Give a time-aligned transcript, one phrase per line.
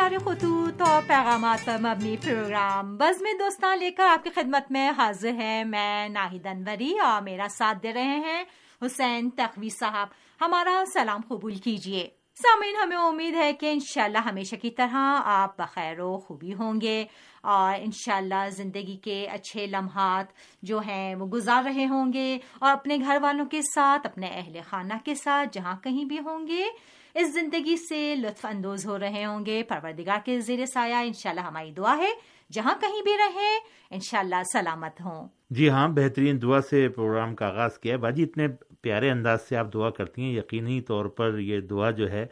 [0.00, 4.72] پیارے خطوط اور پیغامات پر مبنی پروگرام۔ بز میں دوستان لے کر آپ کی خدمت
[4.72, 8.44] میں حاضر ہے میں ناہید انوری اور میرا ساتھ دے رہے ہیں
[8.86, 10.06] حسین تقوی صاحب۔
[10.40, 16.00] ہمارا سلام قبول کیجیے۔ سامعین، ہمیں امید ہے کہ انشاءاللہ ہمیشہ کی طرح آپ بخیر
[16.00, 17.04] و خوبی ہوں گے
[17.42, 20.26] اور انشاءاللہ زندگی کے اچھے لمحات
[20.62, 24.56] جو ہیں وہ گزار رہے ہوں گے اور اپنے گھر والوں کے ساتھ، اپنے اہل
[24.68, 26.64] خانہ کے ساتھ، جہاں کہیں بھی ہوں گے۔
[27.14, 31.70] اس زندگی سے لطف اندوز ہو رہے ہوں گے۔ پروردگار کے زیر سایہ انشاءاللہ ہماری
[31.70, 32.10] دعا ہے۔
[32.52, 33.58] جہاں کہیں بھی رہیں
[33.90, 38.46] انشاءاللہ سلامت ہوں۔ جی ہاں بہترین دعا سے پروگرام کا آغاز کیا ہے۔ باجی اتنے
[38.82, 42.26] پیارے انداز سے آپ دعا کرتی ہیں یقینی طور پر یہ دعا جو ہے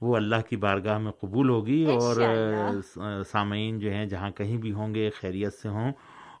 [0.00, 2.20] وہ اللہ کی بارگاہ میں قبول ہوگی اور
[3.30, 5.92] سامعین جو ہیں جہاں کہیں بھی ہوں گے خیریت سے ہوں۔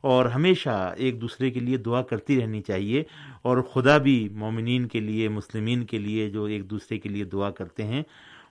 [0.02, 3.02] اور ہمیشہ ایک دوسرے کے لیے دعا کرتی رہنی چاہیے
[3.42, 7.50] اور خدا بھی مومنین کے لیے، مسلمین کے لیے جو ایک دوسرے کے لیے دعا
[7.50, 8.02] کرتے ہیں،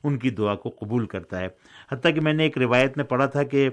[0.03, 1.47] ان کی دعا کو قبول کرتا ہے۔
[1.91, 3.69] حتیٰ کہ میں نے ایک روایت میں پڑھا تھا کہ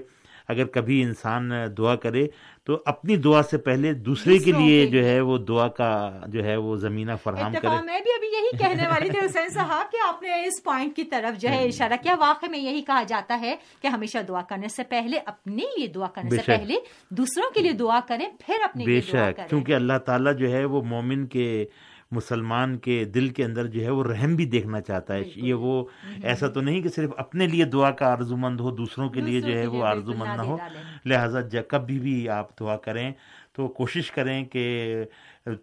[0.49, 2.27] اگر کبھی انسان دعا کرے
[2.63, 5.89] تو اپنی دعا سے پہلے دوسرے کے لیے جو ہے وہ دعا کا
[6.27, 9.91] جو ہے وہ زمینہ فراہم کرے۔ میں بھی ابھی یہی کہنے والی تھی حسین صاحب
[9.91, 13.03] کہ آپ نے اس پوائنٹ کی طرف جو ہے اشارہ کیا۔ واقع میں یہی کہا
[13.03, 16.75] جاتا ہے کہ ہمیشہ دعا کرنے سے پہلے اپنے لیے دعا کرنے سے پہلے
[17.09, 20.81] دوسروں کے لیے دعا کریں پھر اپنے بے شک کیونکہ اللہ تعالیٰ جو ہے وہ
[20.81, 21.65] مومن کے
[22.11, 25.85] مسلمان کے دل کے اندر جو ہے وہ رحم بھی دیکھنا چاہتا ہے۔ یہ وہ
[26.23, 29.41] ایسا تو نہیں کہ صرف اپنے لیے دعا کا آرزو مند ہو دوسروں کے لیے
[29.41, 30.57] جو ہے وہ آرزو مند نہ ہو۔
[31.05, 33.11] لہٰذا کبھی بھی آپ دعا کریں
[33.51, 35.03] تو کوشش کریں کہ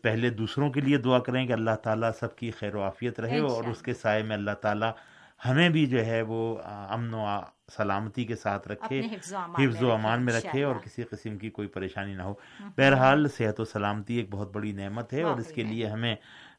[0.02, 3.38] پہلے دوسروں کے لیے دعا کریں کہ اللہ تعالیٰ سب کی خیر و عافیت رہے
[3.38, 4.92] اور اس کے سائے میں اللہ تعالیٰ
[5.44, 7.24] ہمیں بھی جو ہے وہ امن و
[7.76, 9.00] سلامتی کے ساتھ رکھے
[9.58, 12.34] حفظ و امان میں رکھے اور کسی قسم کی کوئی پریشانی نہ ہو۔
[12.76, 16.14] بہرحال صحت و سلامتی ایک بہت بڑی نعمت ہے اور اس کے لیے ہمیں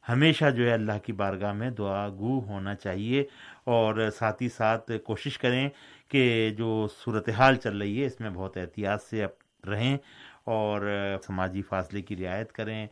[0.08, 3.24] ہمیشہ جو ہے اللہ کی بارگاہ میں دعا گو ہونا چاہیے
[3.64, 5.68] اور ساتھ ہی ساتھ کوشش کریں
[6.08, 9.26] کہ جو صورتحال چل رہی ہے اس میں بہت احتیاط سے
[9.68, 9.96] رہیں
[10.44, 10.86] اور
[11.26, 12.86] سماجی فاصلے کی رعایت کریں۔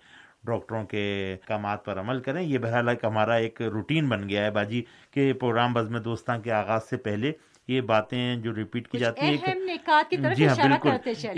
[0.47, 1.03] ڈاکٹروں کے
[1.33, 5.73] احکامات پر عمل کریں۔ یہ بہرحال ہمارا ایک روٹین بن گیا ہے باجی کہ پروگرام
[5.73, 7.33] بزم دوستاں کے آغاز سے پہلے
[7.69, 9.37] یہ باتیں جو ریپیٹ کی جاتی ہیں
[10.35, 10.89] جی ہاں بالکل۔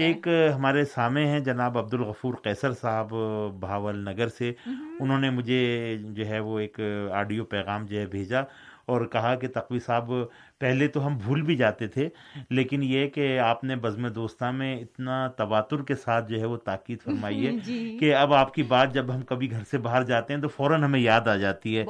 [0.03, 3.15] ایک ہمارے سامع ہیں جناب عبد الغفور قیصر صاحب
[3.61, 4.53] بھاول نگر سے۔
[5.01, 6.81] انہوں نے مجھے جو ہے وہ ایک
[7.13, 8.43] آڈیو پیغام جو ہے بھیجا۔
[8.89, 10.11] اور کہا کہ تقوی صاحب
[10.59, 12.09] پہلے تو ہم بھول بھی جاتے تھے
[12.51, 16.57] لیکن یہ کہ آپ نے بزم دوستہ میں اتنا تواتر کے ساتھ جو ہے وہ
[16.57, 20.03] تاکید فرمائی ہے جی۔ کہ اب آپ کی بات جب ہم کبھی گھر سے باہر
[20.03, 21.85] جاتے ہیں تو فوراً ہمیں یاد آ جاتی ہے۔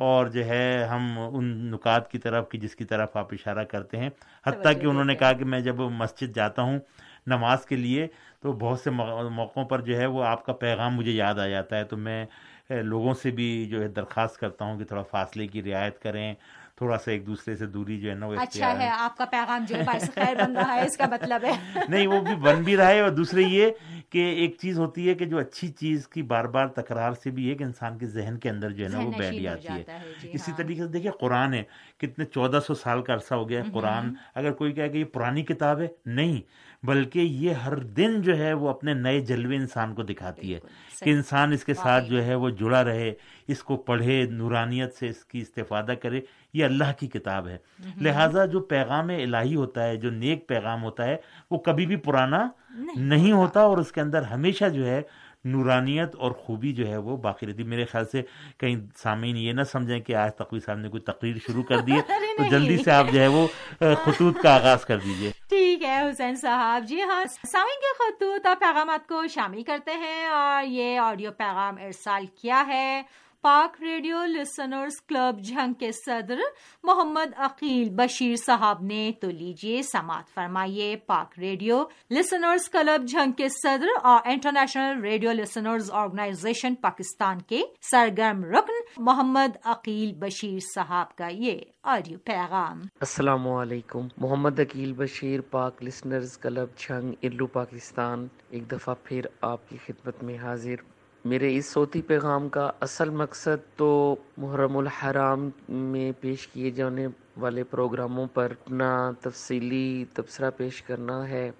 [0.00, 3.96] اور جو ہے ہم ان نکات کی طرف کی جس کی طرف آپ اشارہ کرتے
[3.96, 4.10] ہیں
[4.46, 6.78] حتیٰ کہ انہوں نے کہا کہ میں جب مسجد جاتا ہوں
[7.26, 8.06] نماز کے لیے
[8.40, 11.76] تو بہت سے موقعوں پر جو ہے وہ آپ کا پیغام مجھے یاد آ جاتا
[11.76, 12.24] ہے تو میں
[12.70, 16.34] لوگوں سے بھی جو ہے درخواست کرتا ہوں کہ تھوڑا فاصلے کی رعایت کریں
[16.76, 19.64] تھوڑا سا ایک دوسرے سے دوری جو ہے نا وہ اچھا ہے آپ کا پیغام
[19.68, 21.50] جو ہے خیر بن رہا ہے اس کا مطلب ہے۔
[21.88, 23.70] نہیں وہ بھی بن بھی رہا ہے اور دوسرے یہ
[24.10, 27.44] کہ ایک چیز ہوتی ہے کہ جو اچھی چیز کی بار بار تکرار سے بھی
[27.44, 29.82] ایک انسان کے ذہن کے اندر جو ہے نا وہ بیٹھ جاتی ہے۔
[30.22, 31.62] جی اسی ہاں۔ طریقے سے دیکھیے قرآن ہے
[31.98, 35.04] کتنے چودہ سو سال کا عرصہ ہو گیا ہے قرآن۔ اگر کوئی کہے کہ یہ
[35.04, 36.40] پرانی کتاب ہے نہیں۔
[36.82, 40.60] بلکہ یہ ہر دن جو ہے وہ اپنے نئے جلوے انسان کو دکھاتی ہے۔
[41.04, 43.12] کہ انسان اس کے ساتھ جو ہے وہ جڑا رہے
[43.48, 46.20] اس کو پڑھے نورانیت سے اس کی استفادہ کرے
[46.54, 47.56] یہ اللہ کی کتاب ہے۔
[48.00, 51.16] لہٰذا جو پیغام الہی ہوتا ہے جو نیک پیغام ہوتا ہے
[51.50, 52.48] وہ کبھی بھی پرانا
[52.96, 55.02] نہیں ہوتا اور اس کے اندر ہمیشہ جو ہے
[55.44, 58.22] نورانیت اور خوبی جو ہے وہ باقی رہتی۔ میرے خیال سے
[58.58, 61.92] کہیں سامعین یہ نہ سمجھیں کہ آج تقوی صاحب نے کوئی تقریر شروع کر دی
[61.92, 62.00] ہے
[62.38, 63.46] تو جلدی سے آپ جو ہے وہ
[63.80, 68.56] خطوط کا آغاز کر دیجیے ٹھیک ہے حسین صاحب۔ جی ہاں سامعین کے خطوط اور
[68.60, 73.02] پیغامات کو شامل کرتے ہیں اور یہ آڈیو پیغام ارسال کیا ہے۔
[73.42, 76.38] پاک ریڈیو لسنرز کلب جھنگ کے صدر
[76.82, 83.48] محمد عقیل بشیر صاحب نے تو لیجیے سماعت فرمائیے۔ پاک ریڈیو لسنرز کلب جھنگ کے
[83.48, 91.28] صدر اور international radio listeners organisation Pakistan کے سرگرم رکن محمد عقیل بشیر صاحب کا
[91.28, 98.72] یہ آڈیو پیغام۔ السلام علیکم۔ محمد عقیل بشیر، پاک لسنرز کلب جھنگ ارلو پاکستان۔ ایک
[98.72, 104.16] دفعہ پھر آپ کی خدمت میں حاضر۔ میرے اس صوتی پیغام کا اصل مقصد تو
[104.36, 107.06] محرم الحرام میں پیش کیے جانے
[107.36, 111.50] والے پروگراموں پر اپنا تفصیلی تبصرہ پیش کرنا ہے۔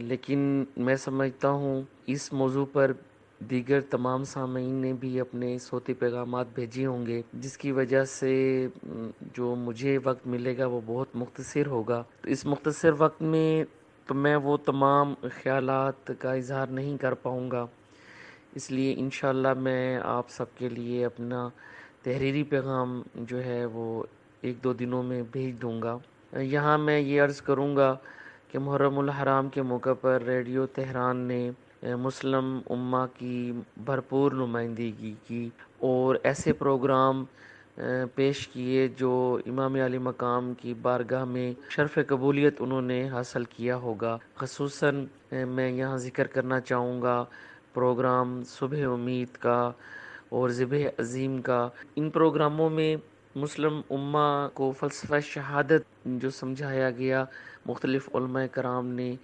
[0.00, 2.92] لیکن میں سمجھتا ہوں اس موضوع پر
[3.38, 8.66] دیگر تمام سامعین نے بھی اپنے صوتی پیغامات بھیجے ہوں گے، جس کی وجہ سے
[9.34, 13.64] جو مجھے وقت ملے گا وہ بہت مختصر ہوگا۔ تو اس مختصر وقت میں
[14.06, 17.66] تو میں وہ تمام خیالات کا اظہار نہیں کر پاؤں گا۔
[18.54, 21.48] اس لیے انشاءاللہ میں آپ سب کے لیے اپنا
[22.02, 24.02] تحریری پیغام جو ہے وہ
[24.40, 25.96] ایک دو دنوں میں بھیج دوں گا۔
[26.32, 27.96] یہاں میں یہ عرض کروں گا
[28.50, 31.50] کہ محرم الحرام کے موقع پر ریڈیو تہران نے
[31.82, 33.52] مسلم امہ کی
[33.84, 35.48] بھرپور نمائندگی کی
[35.78, 37.24] اور ایسے پروگرام
[38.14, 43.76] پیش کیے جو امام علی مقام کی بارگاہ میں شرف قبولیت انہوں نے حاصل کیا
[43.76, 45.04] ہوگا۔ خصوصاً
[45.48, 47.24] میں یہاں ذکر کرنا چاہوں گا
[47.72, 49.72] پروگرام صبح امید کا
[50.28, 52.96] اور ذبح عظیم کا۔ ان پروگراموں میں
[53.34, 57.24] مسلم امہ کو فلسفہ شہادت جو سمجھایا گیا،
[57.66, 59.14] مختلف علماء کرام نے،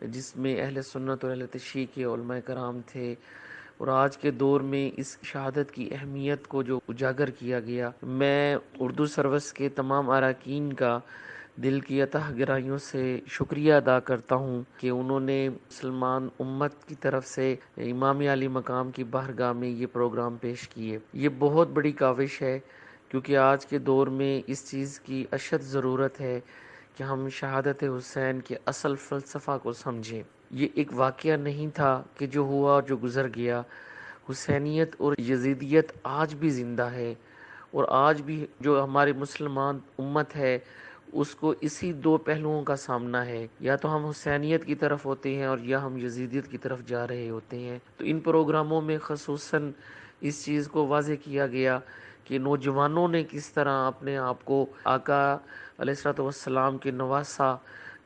[0.00, 3.14] جس میں اہل سنت اور اہل تشیع کے علماء کرام تھے۔
[3.78, 8.56] اور آج کے دور میں اس شہادت کی اہمیت کو جو اجاگر کیا گیا۔ میں
[8.78, 10.98] اردو سروس کے تمام اراکین کا
[11.62, 16.94] دل کی عطا گرائیوں سے شکریہ ادا کرتا ہوں کہ انہوں نے مسلمان امت کی
[16.94, 21.92] طرف سے امام علی مقام کی بارگاہ میں یہ پروگرام پیش کیے۔ یہ بہت بڑی
[21.92, 22.58] کاوش ہے
[23.08, 26.40] کیونکہ آج کے دور میں اس چیز کی اشد ضرورت ہے
[26.96, 32.26] کہ ہم شہادت حسین کے اصل فلسفہ کو سمجھیں۔ یہ ایک واقعہ نہیں تھا کہ
[32.26, 33.62] جو ہوا اور جو گزر گیا۔
[34.30, 37.14] حسینیت اور یزیدیت آج بھی زندہ ہے
[37.70, 40.58] اور آج بھی جو ہمارے مسلمان امت ہے
[41.12, 45.34] اس کو اسی دو پہلوؤں کا سامنا ہے۔ یا تو ہم حسینیت کی طرف ہوتے
[45.34, 48.98] ہیں اور یا ہم یزیدیت کی طرف جا رہے ہوتے ہیں۔ تو ان پروگراموں میں
[48.98, 49.72] خصوصاً
[50.20, 51.78] اس چیز کو واضح کیا گیا
[52.24, 55.34] کہ نوجوانوں نے کس طرح اپنے آپ کو آقا
[55.78, 57.54] علیہ السلام والسلام کے نواسا،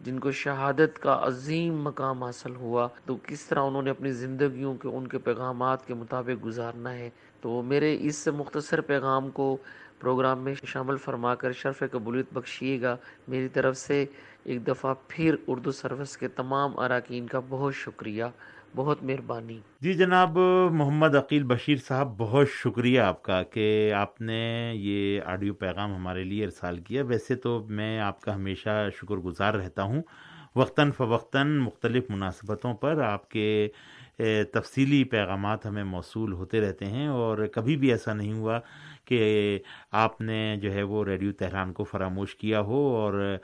[0.01, 4.75] جن کو شہادت کا عظیم مقام حاصل ہوا، تو کس طرح انہوں نے اپنی زندگیوں
[4.75, 7.11] کے، ان کے پیغامات کے مطابق گزارنا ہے۔
[7.41, 9.57] تو میرے اس مختصر پیغام کو
[10.05, 12.97] پروگرام میں شامل فرما کر شرف قبولیت بخشیے گا۔
[13.29, 14.05] میری طرف سے
[14.45, 18.25] ایک دفعہ پھر اردو سروس کے تمام اراکین کا بہت شکریہ۔
[18.77, 20.39] بہت مہربانی۔ جی جناب،
[20.71, 26.25] محمد عقیل بشیر صاحب، بہت شکریہ آپ کا کہ آپ نے یہ آڈیو پیغام ہمارے
[26.25, 30.03] لیے ارسال کیا۔ ویسے تو میں آپ کا ہمیشہ شکر گزار رہتا ہوں۔
[30.57, 33.69] وقتاً فوقتاً مختلف مناسبتوں پر آپ کے
[34.53, 38.59] تفصیلی پیغامات ہمیں موصول ہوتے رہتے ہیں اور کبھی بھی ایسا نہیں ہوا
[39.05, 39.59] کہ
[39.91, 43.37] آپ نے جو ہے وہ ریڈیو تہران کو فراموش کیا ہو اور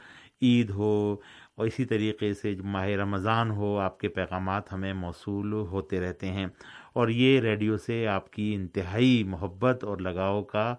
[0.42, 1.16] عید ہو
[1.56, 6.46] اور اسی طریقے سے ماہ رمضان ہو، آپ کے پیغامات ہمیں موصول ہوتے رہتے ہیں۔
[6.92, 10.74] اور یہ ریڈیو سے آپ کی انتہائی محبت اور لگاؤ کا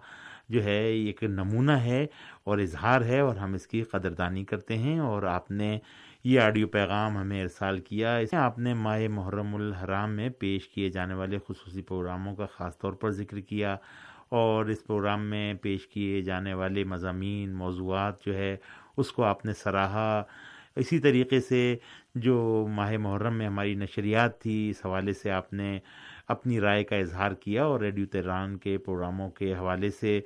[0.48, 2.06] جو ہے ایک نمونہ ہے
[2.44, 5.78] اور اظہار ہے اور ہم اس کی قدردانی کرتے ہیں۔ اور آپ نے
[6.24, 10.68] یہ آڈیو پیغام ہمیں ارسال کیا اس میں آپ نے ماہ محرم الحرام میں پیش
[10.68, 13.76] کیے جانے والے خصوصی پروگراموں کا خاص طور پر ذکر کیا۔
[14.32, 18.56] اور اس پروگرام میں پیش کیے جانے والے مضامین، موضوعات جو ہے،
[18.96, 20.22] اس کو آپ نے سراہا۔
[20.76, 21.76] اسی طریقے سے
[22.14, 25.78] جو ماہ محرم میں ہماری نشریات تھی، اس حوالے سے آپ نے
[26.28, 30.20] اپنی رائے کا اظہار کیا اور ریڈیو تہران کے پروگراموں کے حوالے سے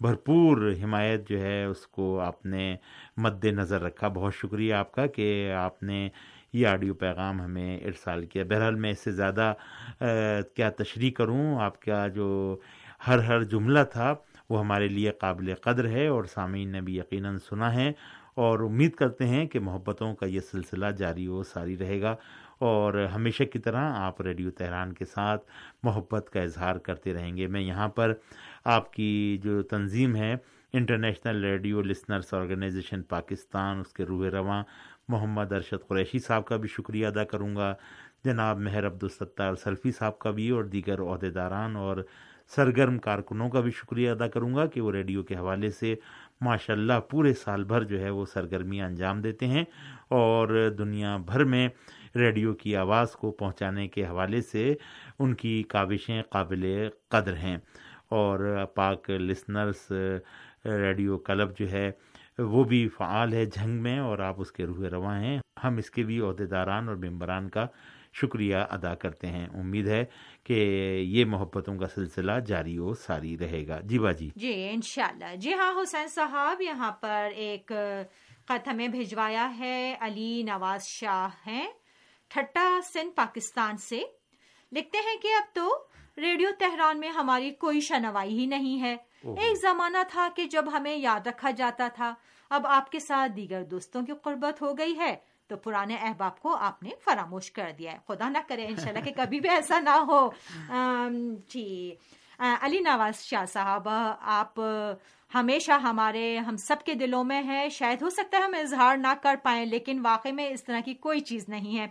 [0.00, 2.76] بھرپور حمایت جو ہے، اس کو آپ نے
[3.16, 6.08] مد نظر رکھا۔ بہت شکریہ آپ کا کہ آپ نے
[6.52, 9.52] یہ آڈیو پیغام ہمیں ارسال کیا۔ بہرحال میں اس سے زیادہ
[10.54, 12.28] کیا تشریح کروں؟ آپ کا جو
[13.06, 14.14] ہر ہر جملہ تھا،
[14.50, 17.92] وہ ہمارے لیے قابل قدر ہے اور سامعین نے بھی یقیناً سنا ہے
[18.34, 22.16] اور امید کرتے ہیں کہ محبتوں کا یہ سلسلہ جاری و ساری رہے گا۔
[22.58, 25.42] اور ہمیشہ کی طرح آپ ریڈیو تہران کے ساتھ
[25.82, 28.12] محبت کا اظہار کرتے رہیں گے۔ میں یہاں پر
[28.64, 30.36] آپ کی جو تنظیم ہے
[30.72, 34.64] international radio listeners organisation Pakistan اس کے روح رواں
[35.08, 37.74] محمد ارشد قریشی صاحب کا بھی شکریہ ادا کروں گا۔
[38.24, 41.96] جناب مہر عبدالستار سلفی صاحب کا بھی اور دیگر عہدیداران اور
[42.48, 45.94] سرگرم کارکنوں کا بھی شکریہ ادا کروں گا کہ وہ ریڈیو کے حوالے سے
[46.40, 49.64] ماشاء اللہ پورے سال بھر جو ہے وہ سرگرمیاں انجام دیتے ہیں
[50.08, 51.68] اور دنیا بھر میں
[52.16, 54.74] ریڈیو کی آواز کو پہنچانے کے حوالے سے
[55.18, 57.56] ان کی کاوشیں قابل قدر ہیں
[58.08, 59.92] اور پاک لسنرس
[60.64, 61.90] ریڈیو کلب جو ہے
[62.38, 65.90] وہ بھی فعال ہے جھنگ میں اور آپ اس کے روح رواں ہیں۔ ہم اس
[65.90, 67.66] کے بھی عہدیداران اور ممبران کا
[68.12, 70.04] شکریہ ادا کرتے ہیں۔ امید ہے
[70.44, 70.54] کہ
[71.06, 75.52] یہ محبتوں کا سلسلہ جاری و ساری رہے گا۔ جی با جی جی انشاءاللہ۔ جی
[75.54, 77.72] ہاں حسین صاحب یہاں پر ایک
[78.48, 81.68] خط ہمیں بھیجوایا ہے۔ علی نواز شاہ ہیں
[82.28, 84.02] ٹھٹا سندھ پاکستان سے۔
[84.72, 85.84] لکھتے ہیں کہ اب تو
[86.16, 90.96] ریڈیو تہران میں ہماری کوئی شنوائی ہی نہیں ہے۔ ایک زمانہ تھا کہ جب ہمیں
[90.96, 92.14] یاد رکھا جاتا تھا۔
[92.50, 95.16] اب آپ کے ساتھ دیگر دوستوں کی قربت ہو گئی ہے۔
[95.52, 99.12] تو پرانے احباب کو آپ نے فراموش کر دیا ہے۔ خدا نہ کرے، انشاءاللہ کہ
[99.16, 100.30] کبھی بھی ایسا نہ ہو۔
[101.48, 101.94] جی۔
[102.38, 103.88] علی نواز شاہ صاحب،
[104.20, 104.60] آپ
[105.34, 109.14] ہمیشہ ہمارے، ہم سب کے دلوں میں ہے شاید ہو سکتا ہے ہم اظہار نہ
[109.22, 111.86] کر پائیں، لیکن واقعی میں اس طرح کی کوئی چیز نہیں ہے۔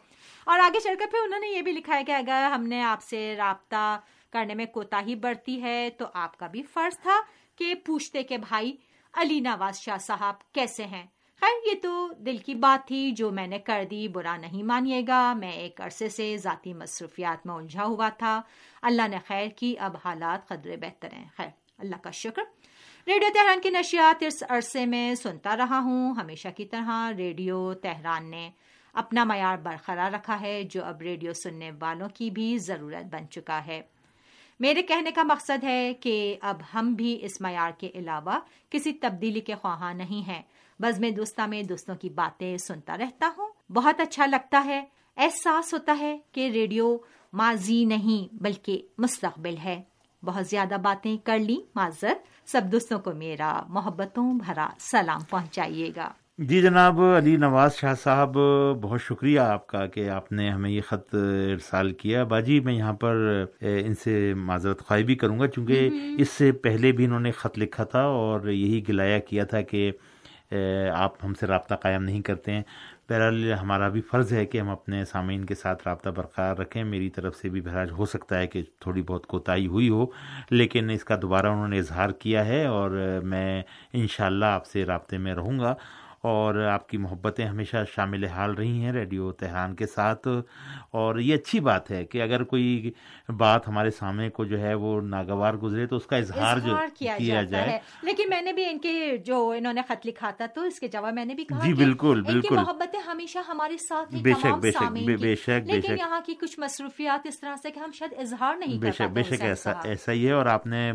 [0.46, 2.84] اور آگے چل کر پھر انہوں نے یہ بھی لکھا ہے کہ اگر ہم نے
[2.84, 4.00] آپ سے رابطہ
[4.34, 7.20] کرنے میں کوتا ہی بڑھتی ہے، تو آپ کا بھی فرض تھا
[7.58, 8.76] کہ پوچھتے کہ بھائی،
[9.14, 11.06] علی نواز شاہ صاحب کیسے ہیں؟
[11.42, 15.02] خیر، یہ تو دل کی بات تھی جو میں نے کر دی، برا نہیں مانیے
[15.08, 18.42] گا۔ میں ایک عرصے سے ذاتی مصروفیات میں الجھا ہوا تھا۔
[18.82, 22.42] اللہ نے خیر کی، اب حالات قدرے بہتر ہیں۔ خیر، اللہ کا شکر۔
[23.08, 28.32] ریڈیو تہران کی نشیات اس عرصے میں سنتا رہا ہوں۔ ہمیشہ کی طرح ریڈیو تہران
[28.32, 28.50] نے
[28.94, 33.66] اپنا معیار برقرار رکھا ہے، جو اب ریڈیو سننے والوں کی بھی ضرورت بن چکا
[33.66, 33.82] ہے۔
[34.60, 39.40] میرے کہنے کا مقصد ہے کہ اب ہم بھی اس معیار کے علاوہ کسی تبدیلی
[39.40, 40.42] کے خواہاں نہیں ہیں۔
[40.82, 44.86] بزم دوستہ میں دوستوں کی باتیں سنتا رہتا ہوں۔ بہت اچھا لگتا ہے۔
[45.18, 46.98] احساس ہوتا ہے کہ ریڈیو
[47.34, 49.82] ماضی نہیں بلکہ مستقبل ہے۔
[50.24, 56.10] بہت زیادہ باتیں کر لی معذرت۔ سب دوستوں کو میرا محبتوں بھرا سلام پہنچائیے گا۔
[56.38, 58.38] جی جناب علی نواز شاہ صاحب
[58.82, 61.16] بہت شکریہ آپ کا کہ آپ نے ہمیں یہ خط
[61.52, 66.30] ارسال کیا۔ باجی میں یہاں پر ان سے معذرت خواہ بھی کروں گا۔ چونکہ اس
[66.30, 69.92] سے پہلے بھی انہوں نے خط لکھا تھا اور یہی گلایا کیا تھا کہ
[70.94, 72.62] آپ ہم سے رابطہ قائم نہیں کرتے ہیں۔
[73.10, 77.10] بہرحال، ہمارا بھی فرض ہے کہ ہم اپنے سامعین کے ساتھ رابطہ برقرار رکھیں۔ میری
[77.10, 80.06] طرف سے بھی بہرحال ہو سکتا ہے کہ تھوڑی بہت کوتاہی ہوئی ہو،
[80.50, 83.62] لیکن اس کا دوبارہ انہوں نے اظہار کیا ہے اور میں
[83.94, 85.74] انشاءاللہ آپ سے رابطے میں رہوں گا۔
[86.22, 90.28] اور آپ کی محبتیں ہمیشہ شامل حال رہی ہیں ریڈیو تہران کے ساتھ۔
[90.92, 92.92] اور یہ اچھی بات ہے کہ اگر کوئی
[93.38, 97.42] بات ہمارے سامنے کو جو ہے وہ ناگوار گزرے تو اس کا اظہار جو کیا
[97.44, 100.80] جائے۔ لیکن میں نے بھی ان کے جو انہوں نے خط لکھا تھا تو اس
[100.80, 104.60] کے جواب میں نے بھی کہا جی بالکل بالکل۔ محبتیں ہمیشہ ہمارے ساتھ بے شک
[104.62, 107.92] بے شک بے شک بے شک۔ یہاں کی کچھ مصروفیات اس طرح سے کہ ہم
[107.94, 110.92] شاید اظہار نہیں بے شک بے شک ایسا ایسا ہی ہے۔ اور آپ نے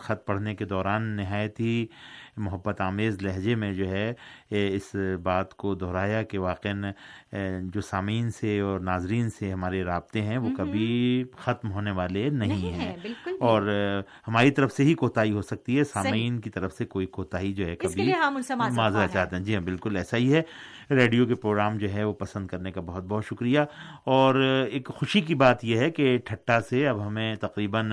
[0.00, 1.86] خط پڑھنے کے دوران نہایت ہی
[2.36, 4.12] محبت آمیز لہجے میں جو ہے
[4.72, 6.68] اس بات کو دہرایا کہ واقع
[7.62, 12.72] جو سامعین سے اور ناظرین سے ہمارے رابطے ہیں وہ کبھی ختم ہونے والے نہیں
[12.72, 12.92] ہیں۔
[13.40, 13.62] اور
[14.28, 17.66] ہماری طرف سے ہی کوتاہی ہو سکتی ہے سامعین کی طرف سے کوئی کوتاہی جو
[17.66, 18.02] ہے کبھی
[18.76, 20.42] معذرت چاہتے ہیں۔ جی ہاں بالکل ایسا ہی ہے۔
[20.90, 23.60] ریڈیو کے پروگرام جو ہے وہ پسند کرنے کا بہت بہت شکریہ۔
[24.04, 24.34] اور
[24.70, 27.92] ایک خوشی کی بات یہ ہے کہ ٹھٹا سے اب ہمیں تقریباً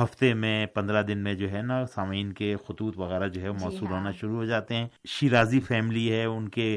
[0.00, 3.64] ہفتے میں پندرہ دن میں جو ہے نا سامعین کے خطوط وغیرہ جو ہے جی
[3.64, 6.76] موصول ہونا ہاں۔ شروع ہو جاتے ہیں۔ شیرازی فیملی ہے ان کے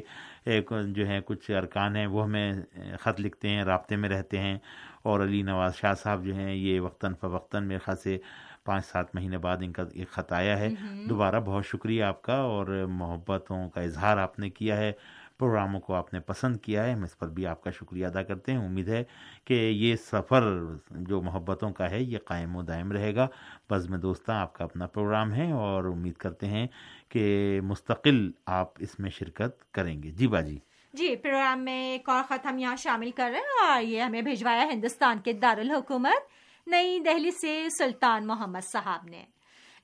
[0.86, 2.54] جو ہے کچھ ارکان ہیں وہ ہمیں
[3.00, 4.58] خط لکھتے ہیں رابطے میں رہتے ہیں۔
[5.04, 8.18] اور علی نواز شاہ صاحب جو ہیں یہ وقتاً فوقتاً میرے خیال سے
[8.66, 10.70] پانچ سات مہینے بعد ان کا ایک خط آیا ہے۔
[11.10, 14.92] دوبارہ بہت شکریہ آپ کا اور محبتوں کا اظہار آپ نے کیا ہے۔
[15.38, 18.24] پروگراموں کو آپ نے پسند کیا ہے، ہم اس پر بھی آپ کا شکریہ ادا
[18.24, 19.04] کرتے ہیں۔ امید ہے
[19.46, 23.28] کہ یہ سفر جو محبتوں کا ہے، یہ قائم و دائم رہے گا۔
[23.70, 26.68] بزم دوستہ آپ کا اپنا پروگرام ہے اور امید کرتے ہیں
[27.10, 30.60] کہ مستقل آپ اس میں شرکت کریں گے۔ جی باجی۔
[30.94, 34.22] جی پروگرام میں ایک اور خط ہم یہاں شامل کر رہے ہیں اور یہ ہمیں
[34.22, 36.28] بھیجوایا ہندوستان کے دارالحکومت،
[36.68, 39.26] نئی دہلی سے سلطان محمد صاحب نے۔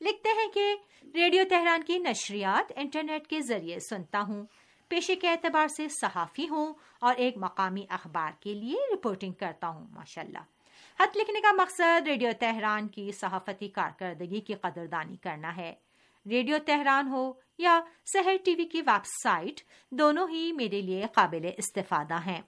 [0.01, 0.75] لکھتے ہیں کہ
[1.15, 4.45] ریڈیو تہران کی نشریات انٹرنیٹ کے ذریعے سنتا ہوں۔
[4.93, 9.87] پیشے کے اعتبار سے صحافی ہوں اور ایک مقامی اخبار کے لیے رپورٹنگ کرتا ہوں
[9.91, 10.37] ماشاء اللہ
[10.95, 15.73] خط لکھنے کا مقصد ریڈیو تہران کی صحافتی کارکردگی کی قدردانی کرنا ہے۔
[16.25, 17.81] ریڈیو تہران ہو یا
[18.13, 22.41] سحر ٹی وی کی ویب سائٹ، دونوں ہی میرے لیے قابل استفادہ ہیں۔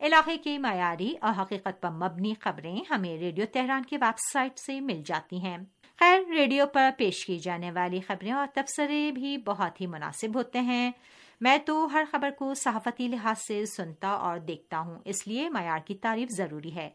[0.00, 4.80] علاقے کی معیاری اور حقیقت پر مبنی خبریں ہمیں ریڈیو تہران کی ویب سائٹ سے
[4.80, 5.58] مل جاتی ہیں۔
[5.98, 10.60] خیر، ریڈیو پر پیش کی جانے والی خبریں اور تبصرے بھی بہت ہی مناسب ہوتے
[10.60, 10.90] ہیں۔
[11.40, 15.78] میں تو ہر خبر کو صحافتی لحاظ سے سنتا اور دیکھتا ہوں، اس لیے معیار
[15.86, 16.90] کی تعریف ضروری ہے۔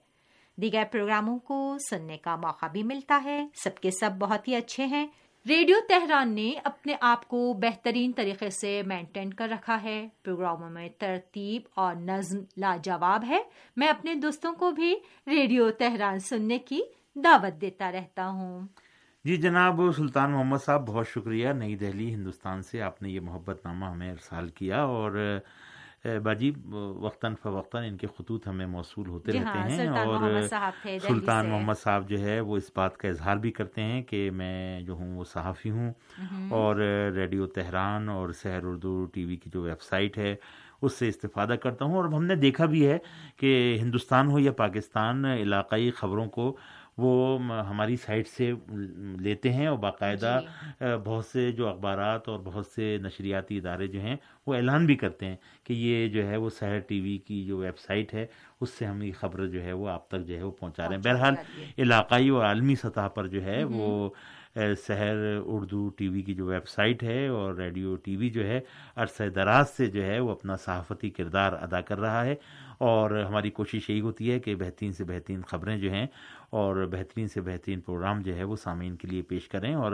[0.55, 4.85] دیگر پروگراموں کو سننے کا موقع بھی ملتا ہے۔ سب کے سب بہت ہی اچھے
[4.85, 5.07] ہیں۔
[5.47, 10.89] ریڈیو تہران نے اپنے آپ کو بہترین طریقے سے مینٹین کر رکھا ہے۔ پروگراموں میں
[10.97, 13.43] ترتیب اور نظم لاجواب ہے۔
[13.75, 14.95] میں اپنے دوستوں کو بھی
[15.27, 16.81] ریڈیو تہران سننے کی
[17.15, 18.67] دعوت دیتا رہتا ہوں۔
[19.25, 23.65] جی جناب سلطان محمد صاحب بہت شکریہ۔ نئی دہلی ہندوستان سے آپ نے یہ محبت
[23.65, 25.17] نامہ ہمیں ارسال کیا اور
[26.23, 26.51] باجی
[27.01, 30.41] وقتاً فوقتاً ان کے خطوط ہمیں موصول ہوتے جی رہتے ہاں، ہیں اور
[30.99, 34.81] سلطان محمد صاحب جو ہے وہ اس بات کا اظہار بھی کرتے ہیں کہ میں
[34.81, 35.91] جو ہوں وہ صحافی ہوں
[36.51, 36.75] اور
[37.15, 40.35] ریڈیو تہران اور سحر اردو ٹی وی کی جو ویب سائٹ ہے
[40.81, 42.97] اس سے استفادہ کرتا ہوں اور ہم نے دیکھا بھی ہے
[43.37, 46.55] کہ ہندوستان ہو یا پاکستان علاقائی خبروں کو
[46.97, 48.51] وہ ہماری سائٹ سے
[49.19, 54.01] لیتے ہیں اور باقاعدہ جی۔ بہت سے جو اخبارات اور بہت سے نشریاتی ادارے جو
[54.01, 54.15] ہیں
[54.47, 57.57] وہ اعلان بھی کرتے ہیں کہ یہ جو ہے وہ سحر ٹی وی کی جو
[57.57, 58.25] ویب سائٹ ہے
[58.61, 60.95] اس سے ہم یہ خبر جو ہے وہ آپ تک جو ہے وہ پہنچا رہے
[60.95, 61.35] ہیں۔ بہرحال
[61.77, 64.09] علاقائی اور عالمی سطح پر جو ہے وہ
[64.77, 68.59] سحر اردو ٹی وی کی جو ویب سائٹ ہے اور ریڈیو ٹی وی جو ہے
[68.95, 72.35] عرصہ دراز سے جو ہے وہ اپنا صحافتی کردار ادا کر رہا ہے۔
[72.81, 76.05] اور ہماری کوشش یہی ہوتی ہے کہ بہترین سے بہترین خبریں جو ہیں
[76.49, 79.91] اور بہترین سے بہترین پروگرام جو ہے وہ سامعین کے لیے پیش کریں اور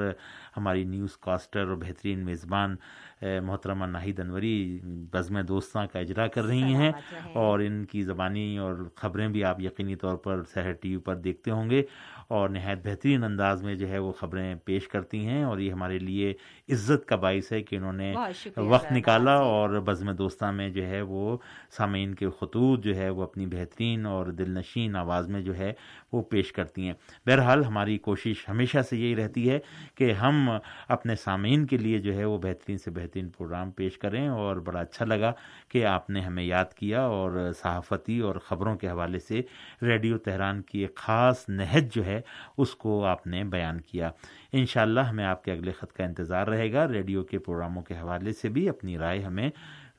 [0.58, 2.76] ہماری نیوز کاسٹر اور بہترین میزبان
[3.22, 4.80] محترمہ ناہید انوری
[5.14, 6.92] بزم دوستاں کا اجرا کر رہی ہیں
[7.34, 11.16] اور ان کی زبانی اور خبریں بھی آپ یقینی طور پر سحر ٹی وی پر
[11.16, 11.84] دیکھتے ہوں گے
[12.28, 16.00] اور نہایت بہترین انداز میں جو ہے وہ خبریں پیش کرتی ہیں اور یہ ہمارے
[16.00, 16.34] لیے
[16.70, 18.14] عزت کا باعث ہے کہ انہوں نے
[18.58, 21.38] وقت نکالا اور بزم دوستہ میں جو ہے وہ
[21.70, 25.74] سامعین کے خطوط جو ہے وہ اپنی بہترین اور دل نشین آواز میں جو ہے
[26.12, 26.94] وہ پیش کرتی ہیں۔
[27.26, 29.60] بہرحال ہماری کوشش ہمیشہ سے یہی رہتی ہے
[29.96, 30.50] کہ ہم
[30.88, 34.80] اپنے سامعین کے لیے جو ہے وہ بہترین سے بہترین پروگرام پیش کریں اور بڑا
[34.80, 35.32] اچھا لگا
[35.70, 39.42] کہ آپ نے ہمیں یاد کیا اور صحافتی اور خبروں کے حوالے سے
[39.82, 42.22] ریڈیو تہران کی ایک خاص نہج جو ہے
[42.58, 44.12] اس کو آپ نے بیان کیا۔
[44.60, 48.34] انشاءاللہ ہمیں آپ کے اگلے خط کا انتظار رہے گا۔ ریڈیو کے پروگراموں کے حوالے
[48.34, 49.50] سے بھی اپنی رائے ہمیں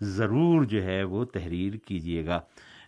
[0.00, 2.40] ضرور جو ہے وہ تحریر کیجیے گا۔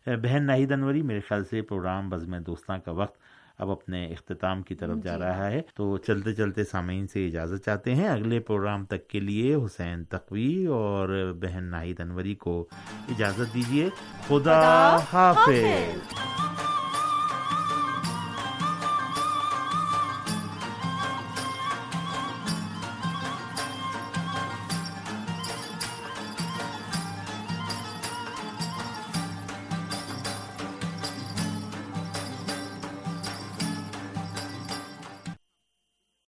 [0.07, 3.19] بہن ناہید انوری میرے خیال سے پروگرام بزم دوستاں کا وقت
[3.59, 7.65] اب اپنے اختتام کی طرف جا جی۔ رہا ہے۔ تو چلتے چلتے سامعین سے اجازت
[7.65, 12.69] چاہتے ہیں اگلے پروگرام تک کے لیے حسین تقوی اور بہن ناہید انوری کو
[13.09, 13.89] اجازت دیجیے۔
[14.29, 16.70] خدا حافظ۔